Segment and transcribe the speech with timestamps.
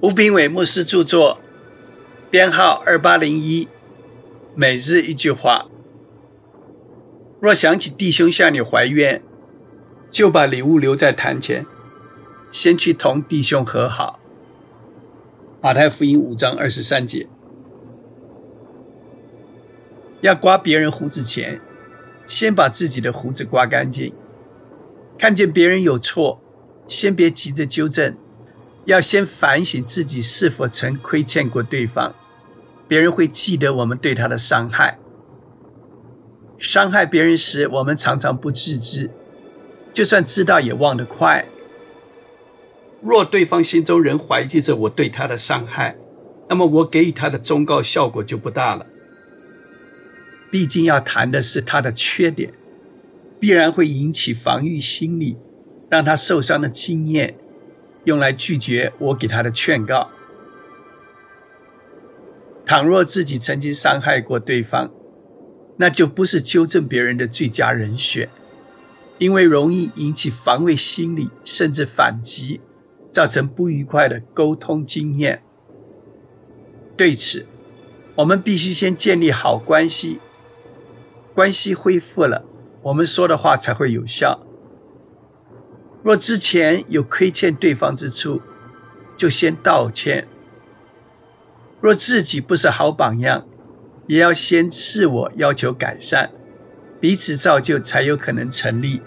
[0.00, 1.40] 吴炳伟牧师著作，
[2.30, 3.66] 编号二八零一。
[4.54, 5.66] 每日一句话：
[7.40, 9.20] 若想起弟兄向你怀怨，
[10.12, 11.66] 就把礼物留在坛前，
[12.52, 14.20] 先去同弟兄和好。
[15.60, 17.26] 马太福音五章二十三节。
[20.20, 21.60] 要刮别人胡子前，
[22.28, 24.12] 先把自己的胡子刮干净。
[25.18, 26.40] 看见别人有错，
[26.86, 28.16] 先别急着纠正。
[28.88, 32.14] 要先反省自己是否曾亏欠过对方，
[32.88, 34.98] 别人会记得我们对他的伤害。
[36.58, 39.10] 伤害别人时，我们常常不自知，
[39.92, 41.44] 就算知道也忘得快。
[43.02, 45.98] 若对方心中仍怀记着我对他的伤害，
[46.48, 48.86] 那么我给予他的忠告效果就不大了。
[50.50, 52.54] 毕竟要谈的是他的缺点，
[53.38, 55.36] 必然会引起防御心理，
[55.90, 57.34] 让他受伤的经验。
[58.08, 60.08] 用来拒绝我给他的劝告。
[62.64, 64.90] 倘若自己曾经伤害过对方，
[65.76, 68.30] 那就不是纠正别人的最佳人选，
[69.18, 72.62] 因为容易引起防卫心理，甚至反击，
[73.12, 75.42] 造成不愉快的沟通经验。
[76.96, 77.46] 对此，
[78.16, 80.18] 我们必须先建立好关系，
[81.34, 82.46] 关系恢复了，
[82.80, 84.47] 我们说的话才会有效。
[86.08, 88.40] 若之前有亏欠对方之处，
[89.14, 90.24] 就先道歉；
[91.82, 93.46] 若自己不是好榜样，
[94.06, 96.30] 也要先自我要求改善，
[96.98, 99.02] 彼此造就才有可能成立。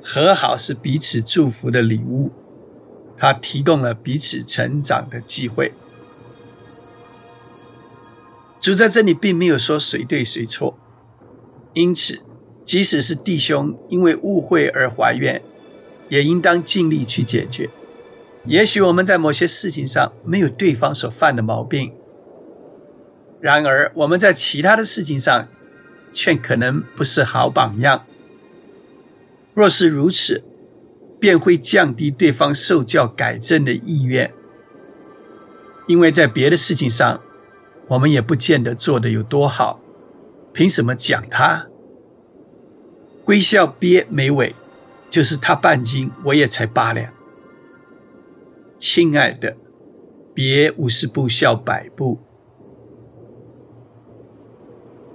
[0.00, 2.30] 和好是彼此祝福的礼物，
[3.18, 5.72] 它提供了彼此成长的机会。
[8.60, 10.78] 主在这里并没有说谁对谁错，
[11.72, 12.20] 因此。
[12.70, 15.42] 即使是弟兄因为误会而怀怨，
[16.08, 17.68] 也应当尽力去解决。
[18.44, 21.92] 也许我们在某些事情上没有对方所犯的毛病，
[23.40, 25.48] 然而我们在其他的事情上
[26.12, 28.04] 却可能不是好榜样。
[29.52, 30.44] 若是如此，
[31.18, 34.32] 便会降低对方受教改正的意愿，
[35.88, 37.20] 因为在别的事情上，
[37.88, 39.80] 我们也不见得做得有多好，
[40.52, 41.66] 凭什么讲他？
[43.30, 44.56] 微笑憋眉尾，
[45.08, 47.12] 就是他半斤，我也才八两。
[48.76, 49.56] 亲爱的，
[50.34, 52.18] 别五十步笑百步。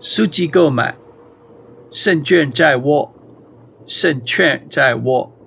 [0.00, 0.96] 书籍购买，
[1.90, 3.12] 胜券在握，
[3.84, 5.37] 胜券在握。